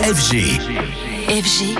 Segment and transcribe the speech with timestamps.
[0.00, 1.11] FG.
[1.28, 1.76] FG.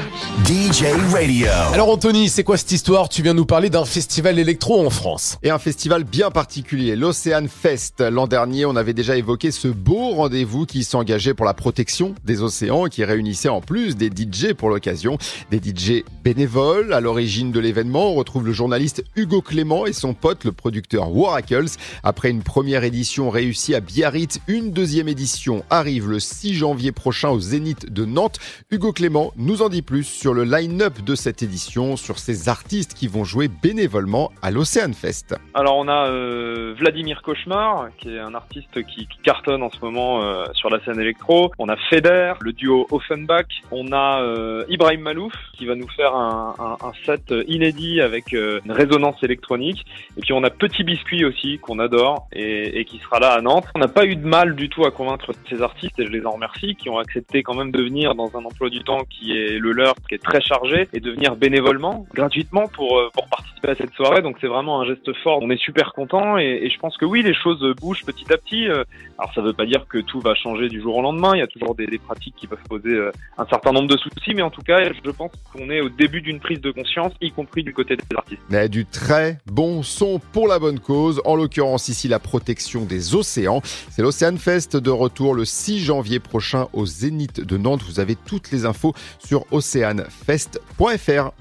[0.46, 1.48] DJ Radio.
[1.72, 3.08] Alors Anthony, c'est quoi cette histoire?
[3.08, 5.38] Tu viens nous parler d'un festival électro en France.
[5.42, 8.00] Et un festival bien particulier, l'Océan Fest.
[8.00, 12.42] L'an dernier, on avait déjà évoqué ce beau rendez-vous qui s'engageait pour la protection des
[12.42, 15.18] océans et qui réunissait en plus des DJ pour l'occasion,
[15.50, 16.92] des DJ bénévoles.
[16.92, 21.14] À l'origine de l'événement, on retrouve le journaliste Hugo Clément et son pote, le producteur
[21.14, 21.76] Waracles.
[22.02, 27.30] Après une première édition réussie à Biarritz, une deuxième édition arrive le 6 janvier prochain
[27.30, 28.38] au Zénith de Nantes.
[28.70, 32.94] Hugo Clément nous en dit plus sur le line-up de cette édition, sur ces artistes
[32.94, 35.34] qui vont jouer bénévolement à l'Océan Fest.
[35.54, 40.22] Alors on a euh, Vladimir Cauchemar, qui est un artiste qui, cartonne en ce moment
[40.22, 41.52] euh, sur la scène électro.
[41.58, 43.46] On a Feder, le duo Offenbach.
[43.70, 46.76] On a euh, Ibrahim Malouf, qui va nous faire un,
[47.06, 49.84] set inédit avec une résonance électronique.
[50.16, 53.40] Et puis on a Petit Biscuit aussi, qu'on adore, et, et qui sera là à
[53.40, 53.66] Nantes.
[53.74, 56.26] On n'a pas eu de mal du tout à convaincre ces artistes, et je les
[56.26, 59.21] en remercie, qui ont accepté quand même de venir dans un emploi du temps qui
[59.30, 63.28] est le leur, qui est très chargé, et de venir bénévolement, gratuitement, pour, euh, pour
[63.28, 64.22] participer à cette soirée.
[64.22, 65.38] Donc c'est vraiment un geste fort.
[65.40, 68.36] On est super content et, et je pense que oui, les choses bougent petit à
[68.36, 68.68] petit.
[68.68, 68.82] Euh,
[69.18, 71.32] Alors ça veut pas dire que tout va changer du jour au lendemain.
[71.34, 73.96] Il y a toujours des, des pratiques qui peuvent poser euh, un certain nombre de
[73.96, 77.12] soucis, mais en tout cas, je pense qu'on est au début d'une prise de conscience,
[77.20, 78.42] y compris du côté des artistes.
[78.50, 83.14] Mais du très bon son pour la bonne cause, en l'occurrence ici la protection des
[83.14, 83.60] océans.
[83.90, 87.82] C'est l'Océan Fest de retour le 6 janvier prochain au Zénith de Nantes.
[87.82, 91.30] Vous avez toutes les infos sur oceanfest.fr.